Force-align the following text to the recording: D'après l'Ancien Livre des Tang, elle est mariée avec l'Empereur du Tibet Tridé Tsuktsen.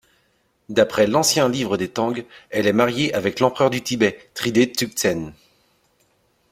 D'après 0.69 1.05
l'Ancien 1.05 1.47
Livre 1.47 1.77
des 1.77 1.87
Tang, 1.91 2.25
elle 2.49 2.65
est 2.65 2.73
mariée 2.73 3.13
avec 3.13 3.39
l'Empereur 3.39 3.69
du 3.69 3.83
Tibet 3.83 4.31
Tridé 4.33 4.65
Tsuktsen. 4.65 5.31